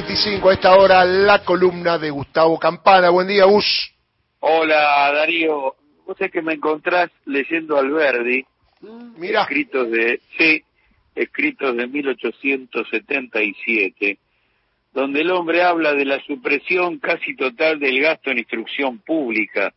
[0.00, 3.10] 25 a esta hora la columna de Gustavo Campana.
[3.10, 3.92] Buen día, Gus.
[4.38, 5.74] Hola, Darío.
[6.06, 8.46] Vos sé que me encontrás leyendo Alberdi,
[9.18, 10.62] Mira, escritos de, sí,
[11.14, 14.16] escritos de 1877,
[14.94, 19.74] donde el hombre habla de la supresión casi total del gasto en instrucción pública.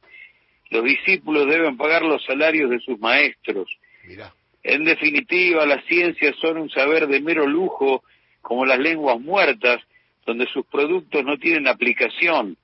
[0.69, 3.67] Los discípulos deben pagar los salarios de sus maestros.
[4.07, 4.33] mira.
[4.63, 8.05] En definitiva, las ciencias son un saber de mero lujo,
[8.41, 9.81] como las lenguas muertas,
[10.25, 12.57] donde sus productos no tienen aplicación.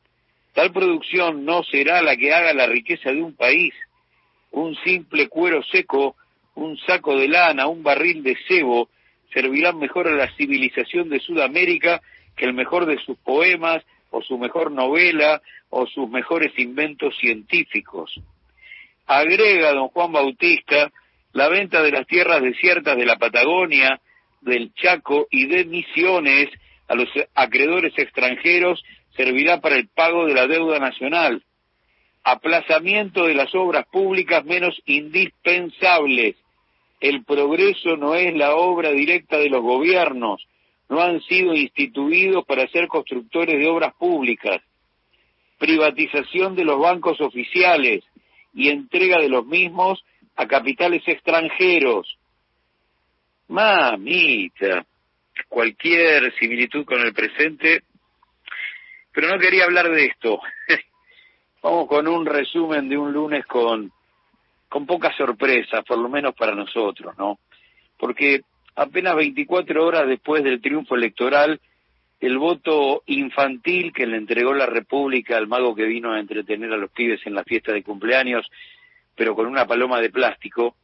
[0.53, 3.73] Tal producción no será la que haga la riqueza de un país.
[4.51, 6.15] Un simple cuero seco,
[6.55, 8.89] un saco de lana, un barril de cebo,
[9.33, 12.01] servirán mejor a la civilización de Sudamérica
[12.35, 18.19] que el mejor de sus poemas, o su mejor novela, o sus mejores inventos científicos.
[19.05, 20.91] Agrega don Juan Bautista
[21.33, 23.99] la venta de las tierras desiertas de la Patagonia,
[24.41, 26.49] del Chaco y de Misiones
[26.89, 28.83] a los acreedores extranjeros
[29.15, 31.43] servirá para el pago de la deuda nacional.
[32.23, 36.35] Aplazamiento de las obras públicas menos indispensables.
[36.99, 40.45] El progreso no es la obra directa de los gobiernos,
[40.89, 44.59] no han sido instituidos para ser constructores de obras públicas.
[45.59, 48.03] Privatización de los bancos oficiales
[48.53, 50.03] y entrega de los mismos
[50.35, 52.17] a capitales extranjeros.
[53.47, 54.85] Mamita,
[55.47, 57.83] cualquier similitud con el presente,
[59.11, 60.39] pero no quería hablar de esto.
[61.61, 63.91] Vamos con un resumen de un lunes con,
[64.69, 67.39] con pocas sorpresas, por lo menos para nosotros, ¿no?
[67.97, 68.41] Porque
[68.75, 71.59] apenas 24 horas después del triunfo electoral,
[72.19, 76.77] el voto infantil que le entregó la República al mago que vino a entretener a
[76.77, 78.49] los pibes en la fiesta de cumpleaños,
[79.15, 80.75] pero con una paloma de plástico,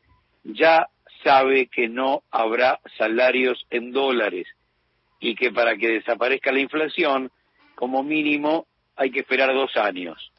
[0.44, 0.88] ya
[1.26, 4.48] sabe que no habrá salarios en dólares
[5.20, 7.32] y que para que desaparezca la inflación,
[7.74, 10.32] como mínimo, hay que esperar dos años.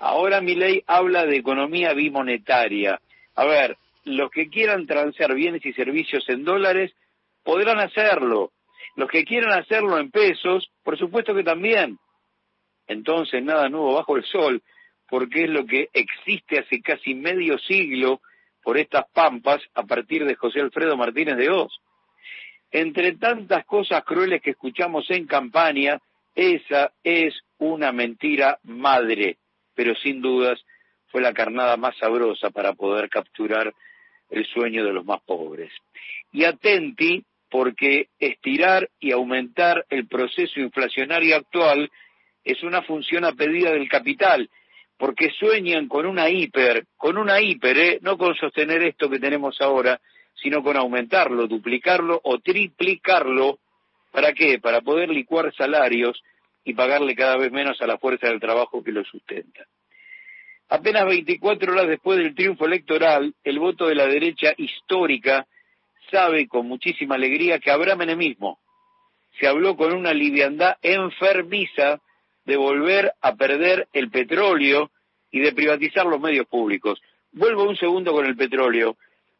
[0.00, 2.98] Ahora mi ley habla de economía bimonetaria.
[3.34, 6.92] A ver, los que quieran transear bienes y servicios en dólares
[7.42, 8.52] podrán hacerlo.
[8.96, 11.98] Los que quieran hacerlo en pesos, por supuesto que también.
[12.86, 14.62] Entonces, nada nuevo bajo el sol,
[15.10, 18.20] porque es lo que existe hace casi medio siglo
[18.64, 21.72] por estas pampas a partir de José Alfredo Martínez de Oz.
[22.72, 26.00] Entre tantas cosas crueles que escuchamos en campaña,
[26.34, 29.36] esa es una mentira madre,
[29.74, 30.58] pero sin dudas
[31.08, 33.72] fue la carnada más sabrosa para poder capturar
[34.30, 35.70] el sueño de los más pobres.
[36.32, 41.88] Y atenti, porque estirar y aumentar el proceso inflacionario actual
[42.42, 44.50] es una función a pedida del capital,
[44.98, 47.98] porque sueñan con una hiper, con una hiper, ¿eh?
[48.02, 50.00] no con sostener esto que tenemos ahora,
[50.34, 53.58] sino con aumentarlo, duplicarlo o triplicarlo.
[54.12, 54.58] ¿Para qué?
[54.58, 56.22] Para poder licuar salarios
[56.64, 59.66] y pagarle cada vez menos a la fuerza del trabajo que lo sustenta.
[60.68, 65.46] Apenas 24 horas después del triunfo electoral, el voto de la derecha histórica
[66.10, 68.58] sabe con muchísima alegría que habrá menemismo.
[69.38, 72.00] Se habló con una liviandad enfermiza
[72.44, 74.90] de volver a perder el petróleo
[75.30, 77.00] y de privatizar los medios públicos.
[77.32, 78.96] Vuelvo un segundo con el petróleo,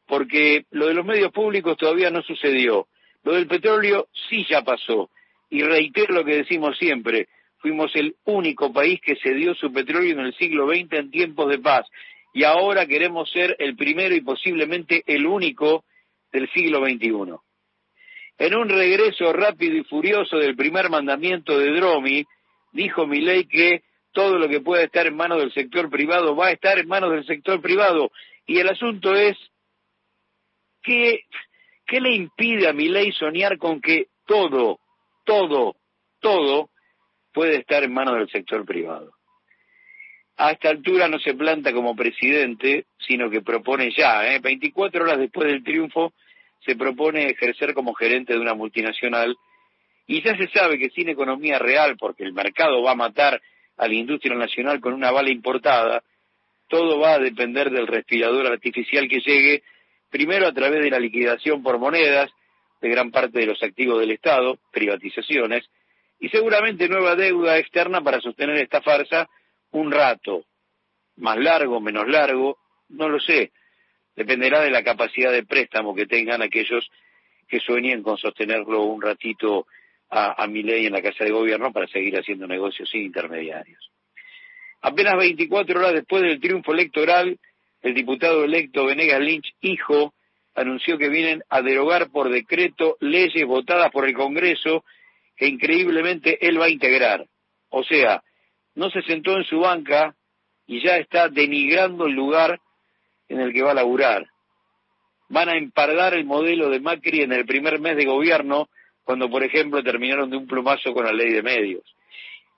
[0.06, 2.88] porque lo de los medios públicos todavía no sucedió.
[3.22, 5.10] Lo del petróleo sí ya pasó.
[5.50, 7.28] Y reitero lo que decimos siempre,
[7.59, 11.59] fuimos el único país que cedió su petróleo en el siglo XX en tiempos de
[11.59, 11.86] paz.
[12.32, 15.84] Y ahora queremos ser el primero y posiblemente el único
[16.32, 17.36] del siglo XXI.
[18.36, 22.25] En un regreso rápido y furioso del primer mandamiento de Dromi,
[22.75, 26.53] dijo Milei que todo lo que pueda estar en manos del sector privado va a
[26.53, 28.11] estar en manos del sector privado.
[28.47, 29.37] Y el asunto es,
[30.83, 31.21] ¿qué,
[31.87, 34.81] qué le impide a Milei soñar con que todo,
[35.25, 35.77] todo,
[36.21, 36.71] todo
[37.33, 39.13] puede estar en manos del sector privado?
[40.37, 44.41] A esta altura no se planta como presidente, sino que propone ya, ¿eh?
[44.41, 46.13] 24 horas después del triunfo,
[46.65, 49.37] se propone ejercer como gerente de una multinacional
[50.06, 53.41] y ya se sabe que sin economía real, porque el mercado va a matar
[53.77, 56.03] a la industria nacional con una bala importada,
[56.68, 59.62] todo va a depender del respirador artificial que llegue,
[60.10, 62.30] primero a través de la liquidación por monedas
[62.80, 65.65] de gran parte de los activos del Estado, privatizaciones,
[66.21, 69.28] y seguramente nueva deuda externa para sostener esta farsa
[69.72, 70.45] un rato,
[71.16, 72.59] más largo, menos largo,
[72.91, 73.53] no lo sé,
[74.15, 76.89] dependerá de la capacidad de préstamo que tengan aquellos
[77.48, 79.66] que sueñen con sostenerlo un ratito
[80.15, 83.91] a, a mi ley en la Casa de Gobierno para seguir haciendo negocios sin intermediarios.
[84.81, 87.39] Apenas 24 horas después del triunfo electoral,
[87.83, 90.15] el diputado electo Venegas Lynch, hijo,
[90.55, 94.84] anunció que vienen a derogar por decreto leyes votadas por el Congreso
[95.37, 97.27] que increíblemente él va a integrar.
[97.71, 98.22] O sea,
[98.77, 100.15] no se sentó en su banca
[100.67, 102.60] y ya está denigrando el lugar
[103.28, 104.28] en el que va a laburar.
[105.28, 108.69] Van a empardar el modelo de Macri en el primer mes de gobierno,
[109.04, 111.83] cuando, por ejemplo, terminaron de un plumazo con la ley de medios.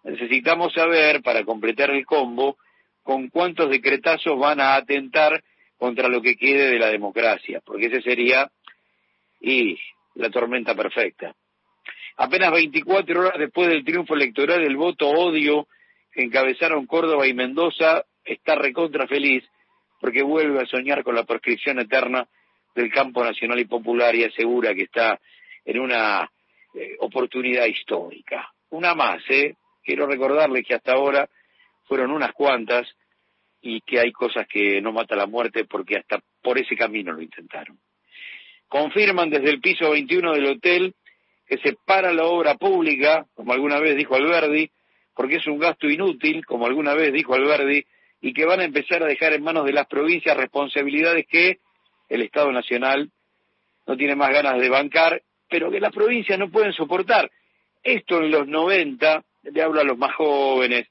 [0.05, 2.57] Necesitamos saber, para completar el combo,
[3.03, 5.43] con cuántos decretazos van a atentar
[5.77, 8.51] contra lo que quede de la democracia, porque ese sería
[9.41, 9.79] y
[10.15, 11.35] la tormenta perfecta.
[12.17, 15.69] Apenas 24 horas después del triunfo electoral, el voto odio
[16.13, 19.45] que encabezaron Córdoba y Mendoza está recontra feliz
[20.01, 22.27] porque vuelve a soñar con la proscripción eterna
[22.75, 25.21] del campo nacional y popular y asegura que está
[25.65, 26.31] en una
[26.77, 28.53] eh, oportunidad histórica.
[28.71, 29.57] Una más, ¿eh?
[29.83, 31.29] Quiero recordarles que hasta ahora
[31.85, 32.87] fueron unas cuantas
[33.63, 37.23] y que hay cosas que no mata la muerte porque hasta por ese camino lo
[37.23, 37.79] intentaron.
[38.69, 40.95] Confirman desde el piso 21 del hotel
[41.47, 44.71] que se para la obra pública, como alguna vez dijo Alberdi,
[45.15, 47.87] porque es un gasto inútil, como alguna vez dijo Alberdi,
[48.21, 51.59] y que van a empezar a dejar en manos de las provincias responsabilidades que
[52.09, 53.11] el Estado Nacional
[53.87, 57.31] no tiene más ganas de bancar, pero que las provincias no pueden soportar.
[57.83, 60.89] Esto en los 90, le hablo a los más jóvenes,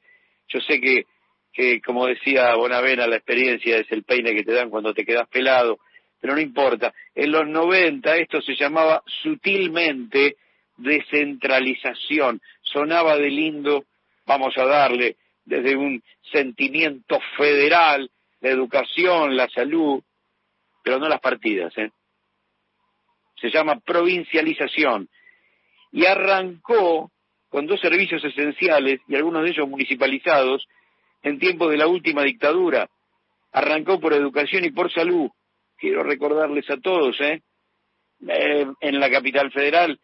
[0.47, 1.05] yo sé que,
[1.51, 5.27] que como decía Bonavena, la experiencia es el peine que te dan cuando te quedas
[5.27, 5.79] pelado,
[6.19, 6.93] pero no importa.
[7.13, 10.37] En los 90 esto se llamaba sutilmente
[10.77, 12.41] descentralización.
[12.61, 13.85] Sonaba de lindo,
[14.25, 16.01] vamos a darle, desde un
[16.31, 18.09] sentimiento federal,
[18.41, 20.01] la educación, la salud,
[20.83, 21.77] pero no las partidas.
[21.77, 21.91] ¿eh?
[23.45, 25.07] Se llama provincialización.
[25.91, 27.11] Y arrancó
[27.49, 30.67] con dos servicios esenciales, y algunos de ellos municipalizados,
[31.21, 32.89] en tiempos de la última dictadura.
[33.51, 35.29] Arrancó por educación y por salud.
[35.77, 37.41] Quiero recordarles a todos, ¿eh?
[38.27, 39.99] eh en la capital federal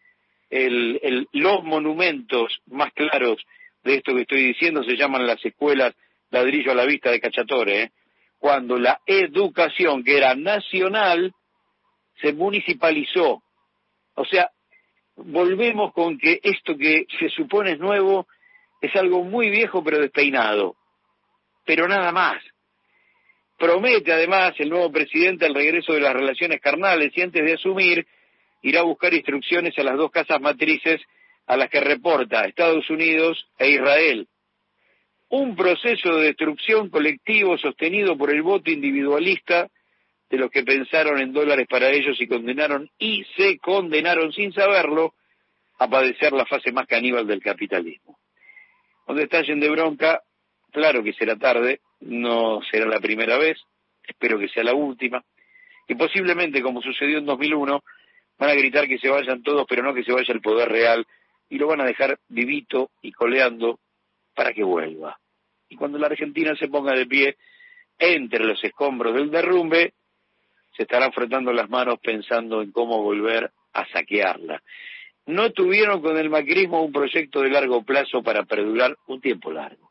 [0.52, 3.42] el, los monumentos más claros
[3.82, 5.94] de esto que estoy diciendo se llaman las escuelas
[6.30, 7.90] ladrillo a la vista de Cachatore, ¿eh?
[8.38, 11.32] cuando la educación, que era nacional,
[12.22, 13.42] se municipalizó.
[14.14, 14.50] O sea,
[15.16, 18.26] volvemos con que esto que se supone es nuevo
[18.80, 20.76] es algo muy viejo pero despeinado,
[21.66, 22.42] pero nada más.
[23.58, 28.06] Promete además el nuevo presidente el regreso de las relaciones carnales y antes de asumir
[28.62, 31.00] irá a buscar instrucciones a las dos casas matrices
[31.46, 34.28] a las que reporta Estados Unidos e Israel.
[35.28, 39.68] Un proceso de destrucción colectivo sostenido por el voto individualista
[40.32, 45.12] de los que pensaron en dólares para ellos y condenaron y se condenaron sin saberlo
[45.78, 48.18] a padecer la fase más caníbal del capitalismo.
[49.06, 50.22] Donde estallen de bronca,
[50.70, 53.58] claro que será tarde, no será la primera vez,
[54.08, 55.22] espero que sea la última,
[55.86, 57.84] y posiblemente, como sucedió en 2001,
[58.38, 61.06] van a gritar que se vayan todos, pero no que se vaya el poder real,
[61.50, 63.80] y lo van a dejar vivito y coleando
[64.34, 65.18] para que vuelva.
[65.68, 67.36] Y cuando la Argentina se ponga de pie
[67.98, 69.92] entre los escombros del derrumbe,
[70.76, 74.62] se estarán frotando las manos pensando en cómo volver a saquearla.
[75.26, 79.90] No tuvieron con el macrismo un proyecto de largo plazo para perdurar un tiempo largo.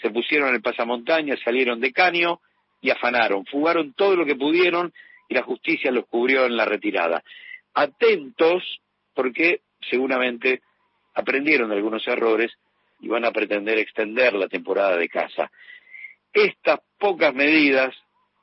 [0.00, 2.40] Se pusieron el pasamontaña, salieron de caño
[2.80, 4.92] y afanaron, fugaron todo lo que pudieron
[5.28, 7.22] y la justicia los cubrió en la retirada
[7.74, 8.80] atentos
[9.12, 10.62] porque seguramente
[11.14, 12.52] aprendieron algunos errores
[13.00, 15.50] y van a pretender extender la temporada de caza.
[16.32, 17.94] Estas pocas medidas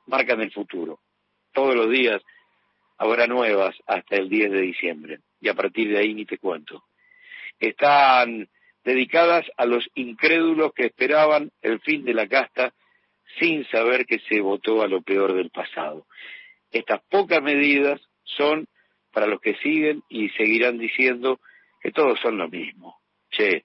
[0.06, 1.00] marcan el futuro.
[1.52, 2.22] Todos los días
[2.98, 6.84] habrá nuevas hasta el 10 de diciembre y a partir de ahí ni te cuento.
[7.58, 8.48] Están
[8.84, 12.72] dedicadas a los incrédulos que esperaban el fin de la casta
[13.38, 16.06] sin saber que se votó a lo peor del pasado.
[16.70, 18.66] Estas pocas medidas son
[19.12, 21.40] para los que siguen y seguirán diciendo
[21.80, 22.98] que todos son lo mismo.
[23.30, 23.64] Che,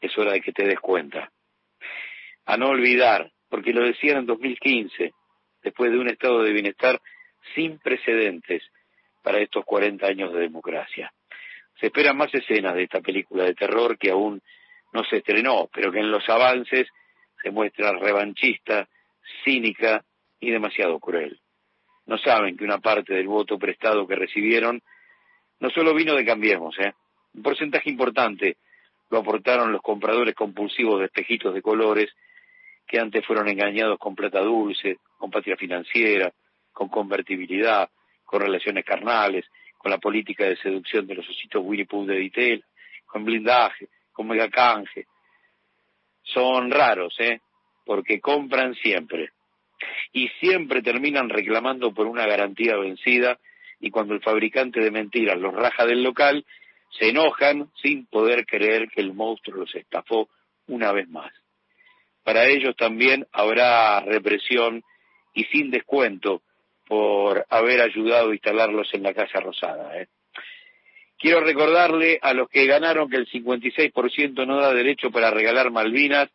[0.00, 1.30] es hora de que te des cuenta.
[2.44, 5.12] A no olvidar, porque lo decían en 2015,
[5.66, 7.00] después de un estado de bienestar
[7.54, 8.62] sin precedentes
[9.22, 11.12] para estos 40 años de democracia.
[11.78, 14.40] Se esperan más escenas de esta película de terror que aún
[14.92, 16.88] no se estrenó, pero que en los avances
[17.42, 18.88] se muestra revanchista,
[19.44, 20.02] cínica
[20.40, 21.38] y demasiado cruel
[22.06, 24.80] no saben que una parte del voto prestado que recibieron
[25.58, 26.92] no solo vino de Cambiemos, ¿eh?
[27.34, 28.56] un porcentaje importante
[29.10, 32.10] lo aportaron los compradores compulsivos de espejitos de colores
[32.86, 36.32] que antes fueron engañados con plata dulce, con patria financiera,
[36.72, 37.88] con convertibilidad,
[38.24, 39.46] con relaciones carnales,
[39.78, 42.64] con la política de seducción de los ositos Winnie Pooh de Ditel,
[43.06, 45.06] con blindaje, con megacanje.
[46.22, 47.40] Son raros, ¿eh?
[47.84, 49.30] Porque compran siempre
[50.12, 53.38] y siempre terminan reclamando por una garantía vencida
[53.80, 56.44] y cuando el fabricante de mentiras los raja del local,
[56.98, 60.28] se enojan sin poder creer que el monstruo los estafó
[60.66, 61.32] una vez más.
[62.24, 64.82] Para ellos también habrá represión
[65.36, 66.42] y sin descuento
[66.88, 70.00] por haber ayudado a instalarlos en la Casa Rosada.
[70.00, 70.08] ¿eh?
[71.18, 76.30] Quiero recordarle a los que ganaron que el 56% no da derecho para regalar Malvinas,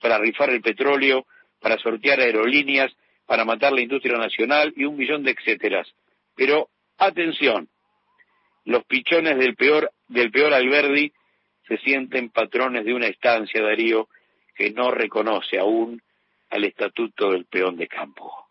[0.00, 1.26] para rifar el petróleo,
[1.60, 2.92] para sortear aerolíneas,
[3.26, 5.86] para matar la industria nacional y un millón de etcéteras.
[6.34, 7.68] Pero atención,
[8.64, 11.12] los pichones del peor, del peor Alberdi
[11.68, 14.08] se sienten patrones de una estancia, Darío,
[14.54, 16.00] que no reconoce aún
[16.48, 18.45] al estatuto del peón de campo.